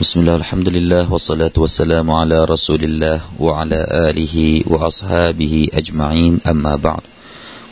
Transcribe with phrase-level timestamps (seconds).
[0.00, 7.00] بسم الله الحمد لله والصلاة والسلام على رسول الله وعلى آله وأصحابه أجمعين أما بعد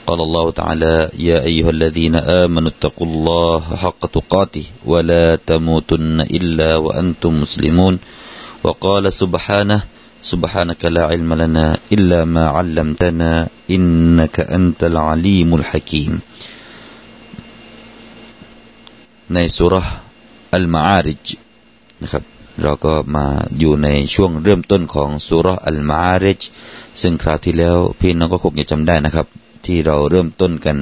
[0.07, 7.41] قال الله تعالى يا أيها الذين آمنوا اتقوا الله حق تقاته ولا تموتن إلا وأنتم
[7.41, 7.99] مسلمون
[8.65, 9.81] وقال سبحانه
[10.23, 16.21] سبحانك لا علم لنا إلا ما علمتنا إنك أنت العليم الحكيم
[19.35, 19.75] ในสุร
[20.55, 21.27] อัลมาอาริจ
[22.02, 22.24] นะครับ
[22.64, 23.26] เราก็มา
[23.60, 26.42] อยู่ในช่วงเริ่มต้นของสุรอัลมาริจ
[27.02, 29.28] ซึ่งคราวที่แล้วพี่น้องก็คงจะจำได้นะครับ
[29.66, 30.78] ที่เราเริ่มต้นกัน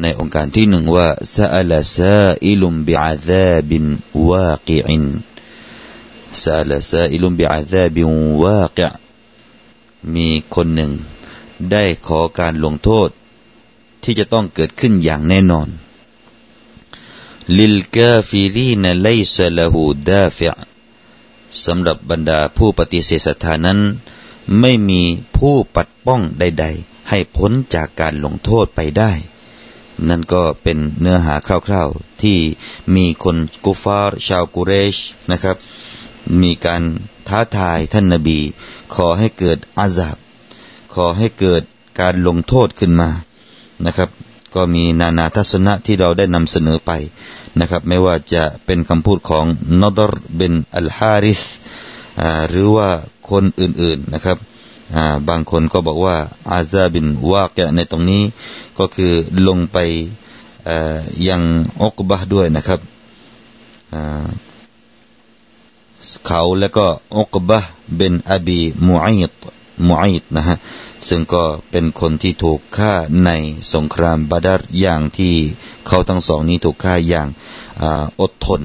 [0.00, 3.84] ในองค์การที่หนึ่งว่าซาลาซาอิลุมบิอาซาบิน
[4.28, 5.04] วากิอิน
[6.42, 8.08] ซาลาซาอิลุมบิอาซาบิน
[8.42, 8.86] วากิ
[10.14, 10.92] มีคนหนึ่ง
[11.72, 13.08] ได้ขอการลงโทษ
[14.02, 15.68] ที่จะต้องเกิดขึ้นอย่างแน่นอน
[17.58, 20.46] للكافرين ليس له دافع
[21.64, 23.78] สำหรับบรรดาผู้ปฏิเสธศรัทธานั้น
[24.60, 25.02] ไม่มี
[25.36, 29.12] ผู้ปัดป้องใด ๆ ให้พ้นจากการลงโทษไปได้
[30.08, 32.38] นั่นก็เป็นเนื้อหาคร่าวๆ ที่
[32.94, 34.96] มีคน كفار ชาวกุเรช
[35.30, 35.56] นะครับ
[36.42, 36.82] มีการ
[37.28, 38.38] ท้าทายท่านนบี
[38.94, 40.16] ขอให้เกิดعذاب
[40.94, 41.62] ขอให้เกิด
[42.00, 43.10] การลงโทษขึ้นมา
[43.86, 44.10] นะครับ
[44.54, 46.92] ก็มีนานาทัศนะที่เราได้นำเสนอไป
[47.60, 49.44] นะครับ ไม่ว่าจะเป็นคำพูดของ
[49.82, 51.42] นอดรเบนอัลฮาริส
[52.50, 52.88] หรือว่า
[53.30, 54.38] คนอื่นๆนะครับ
[55.28, 56.16] บางคนก็บอกว่า
[56.52, 58.22] อาซาบินวากะในตรงนี้
[58.78, 59.12] ก็คือ
[59.48, 59.78] ลงไป
[61.28, 61.42] ยัง
[61.82, 62.80] อกบะด้วยนะครับ
[66.26, 66.86] เขาแล้วก็
[67.16, 67.60] อกบะ
[67.96, 69.32] เบนอบีมูอิต
[69.88, 70.56] มูอิตนะฮะ
[71.08, 72.92] ซึ่งก็เป็นคนที่ถูกฆ่า
[73.24, 73.30] ใน
[73.72, 75.34] สงครามบาดาร์อย่างที่
[75.86, 77.28] เขาทั้งสองนี้ถูกฆ่าอย่าง
[78.20, 78.60] อดทน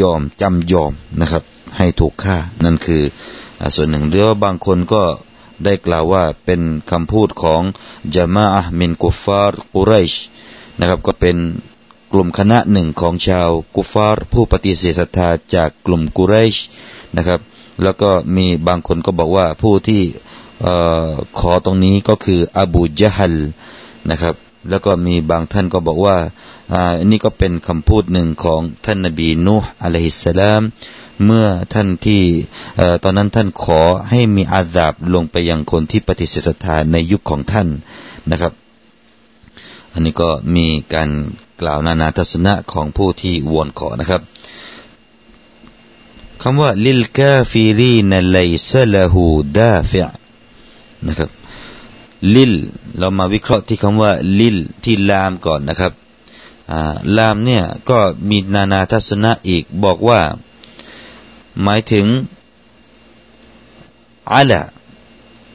[0.00, 1.42] ยอมจำยอมนะครับ
[1.76, 3.02] ให้ถูกฆ่านั่นคือ
[3.74, 5.02] ส่วนหนึ่งหรือว่าบางคนก็
[5.64, 7.62] ได้กล่าวว่าเป็นคำพูดของ
[8.14, 10.12] จามาอะมินกุฟาร์กุเรช
[10.78, 11.36] นะครับก็เป็น
[12.12, 16.56] กลุ่มคณะหนึ่งของชาวกุฟาร์ผู้ปฏิเสธศรัทธาจากกลุ่มกุเรช
[17.16, 17.40] นะครับ
[17.82, 20.02] แล้วก็มีบางคนก็บอกว่าผู้ที่
[21.38, 23.36] ขอตรงนี้ก็คืออบูจฮัล
[24.10, 24.34] นะครับ
[24.70, 26.16] แล้วก็มีบางท่านก็บอกว่า
[27.00, 30.62] อันนี้ก็เป็นคำพูดหนึ่งของท่านนบีนูห์อะลัยฮิสสลาม
[31.24, 32.22] เมื่อท่านที่
[33.02, 33.80] ตอนนั้นท่านขอ
[34.10, 37.68] ให้มีอาซาบลงไปยังคนที่ปฏิเสธศรัทธาในยุคของท่าน
[38.30, 38.52] นะครับ
[39.92, 41.10] อันนี้ก็มีการ
[41.60, 44.20] กล่าวนานาทัศนะของผู้ที่วอนขอนะครับ
[46.42, 50.00] คำว่า للكافرين ليس له دافع
[51.06, 51.30] นะครับ
[52.34, 52.52] لل
[52.98, 55.92] เรามาวิเคราะห์ที่คำว่า لل ที่ لام ก่อนนะครับ
[57.16, 60.20] لام เนี่ยก็มีนานาทัศนะอีกบอกว่า
[61.62, 62.06] หมายถึง
[64.32, 64.62] على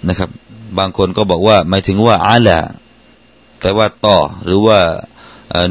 [0.07, 0.29] นะครับ
[0.77, 2.59] บางคนก็บอกว่า หมายถึงว่า على
[3.59, 4.79] แปลว่าต่อหรือว่า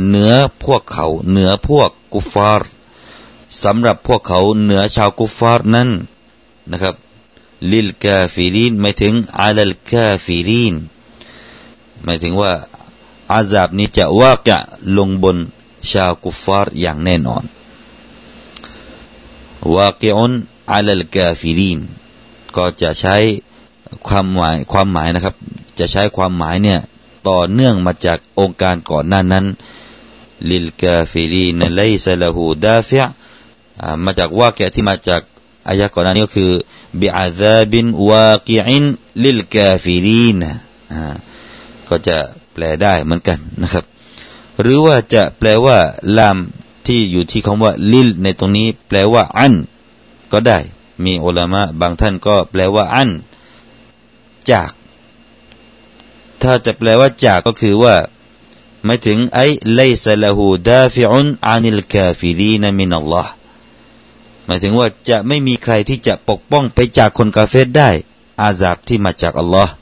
[0.07, 0.33] เหนือ
[0.65, 2.71] พวกเขา เหนือพวก كفار
[3.63, 5.89] สำหรับพวกเขาเหนือชาว كفار นั้น
[6.73, 6.95] นะครับ
[7.73, 10.75] للكافرين หมายถึง على الكافرين
[12.05, 12.53] หมายถึงว่า
[13.33, 14.59] عذاب นี้จะ وقع
[14.97, 15.37] ลงบน
[15.91, 17.45] ชาว كفار อย่างแน่นอน
[19.75, 20.33] واقع على
[20.73, 21.79] الكافرين
[22.57, 23.17] ก็จะใช้
[24.07, 25.35] ความหมายความหมายนะครับ
[25.79, 26.81] จะใช้ความหมายเนี่ย
[27.29, 29.45] ต่อเนื่องมาจากองค์การก่อนหน้านั้น
[30.51, 32.99] ลิลกาฟิรีนไลซะละหูดาฟิ
[34.05, 35.23] มาจากว่าแกที่มาจาก
[35.69, 36.53] อายะก่อนหน้านี้ก็คือ
[37.01, 38.85] บิอาซาบินวากิอิน
[39.25, 40.43] ลิลกาฟิรีน
[41.89, 42.17] ก็จะ
[42.53, 43.85] แปลได้เหมือนกันนะครับ
[44.61, 45.79] หรือว่าจะแปลว่า
[46.19, 46.37] لام
[46.87, 49.55] ที่อยู่ที่คำว่า لل ในตรงนี้ แปลว่า عن
[50.33, 50.59] ก็ได้
[51.05, 53.11] มี علماء บางท่านก็แปลว่า عن
[54.51, 54.71] จาก
[56.43, 57.95] ถ้าจะแปลว่าจากก็คือว่า
[58.85, 63.33] ไม่ถึงไอ้ไลซะละหูดาฟิอุนอานิลกาฟิรีนมินัลลอฮ์
[64.48, 67.90] หมายถึงว่าจะไม่มีใครที่จะปกป้องไปจากคนกาเฟตได้
[68.42, 69.74] อาซาบที่มาจากอัลลอฮ์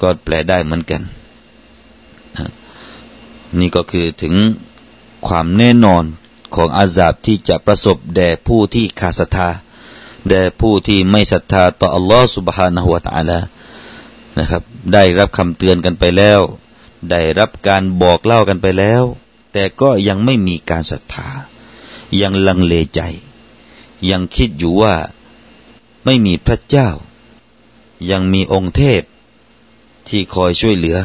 [0.00, 1.02] ก็แปลได้เหมือนกัน
[3.58, 4.34] นี่ก็คือถึง
[5.26, 6.04] ความแน่นอน
[6.54, 9.48] ของอาซาบที่จะประสบแด่ผู้ที่ขาดศรัทธา
[10.28, 13.38] แด่ผู้ที่ไม่ศรัทธาต่ออัลลอฮ์ سبحانه และ تعالى
[14.38, 14.62] นะครับ
[14.92, 16.40] ได้รับคำเตือนกันไปแล้ว
[17.10, 19.02] ได้รับการบอกเล่ากันไปแล้ว
[19.52, 21.28] แต่ก็ยังไม่มีการศรัทธา
[22.20, 23.00] ยังลังเลใจ
[24.10, 24.94] ยังคิดอยู่ว่า
[26.04, 26.88] ไม่มีพระเจ้า
[28.10, 29.02] ยังมีองค์เทพ
[30.08, 30.98] ที่คอยช่วยเหลือ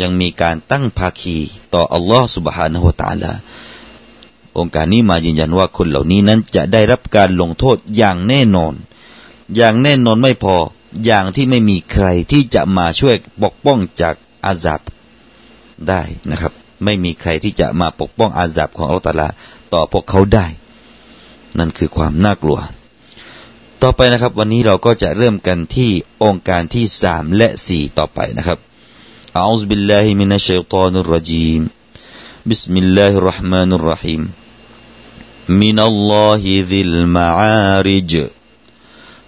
[0.00, 1.36] ยังมีการตั้งภาคี
[1.74, 3.36] ต่ออัลลอฮ์ سبحانه และ تعالى อ
[4.58, 8.74] องค์การนี้มายืนยันว่าคนเหล่านี้นั้นจะได้รับการลงโทษอย่างแน่นอน
[9.56, 10.56] อย่างแน่นอนไม่พอ
[11.04, 14.14] อย่างที่ไม่มีใครที่จะมาช่วยปกป้องจาก
[14.44, 14.80] อาซับ
[15.88, 16.52] ได้นะครับ
[16.84, 19.28] ไม่มีใครที่จะมาปกป้องอาซับของอัลลอฮฺตาลา
[19.74, 20.46] ต่อพวกเขาได้
[21.58, 22.58] นั่นคือความน่ากลัว
[23.82, 25.90] ต่อไปนะครับ วันนี้เราก็จะเริ่มกันที่
[26.22, 28.58] องค์การที่สามและสี่ต่อไปนะครับ
[29.34, 31.62] อัลลอฮฺบิลลาฮิมินัชชัยฏอนุรรจีม
[32.50, 34.30] بسم الله الرحمن الرحيم
[35.48, 38.12] من الله ذي المعارج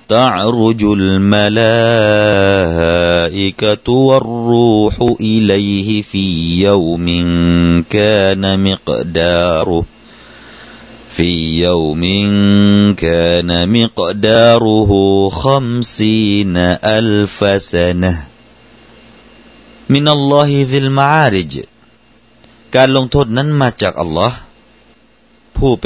[0.09, 1.53] تعرج الملائكة
[3.93, 6.25] والروح إليه في
[6.67, 7.07] يوم
[7.91, 9.85] كان مقداره
[11.17, 11.31] في
[11.67, 12.03] يوم
[13.05, 14.93] كان مقداره
[15.29, 16.57] خمسين
[16.99, 17.39] ألف
[17.73, 18.13] سنة
[19.95, 21.53] من الله ذي المعارج
[22.75, 24.39] การลงโทษนั้นมาจากอัลลอฮ์
[25.57, 25.83] ผู้เป็น